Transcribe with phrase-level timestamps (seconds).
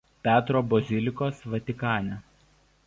[0.27, 2.21] Petro bazilikos Vatikane.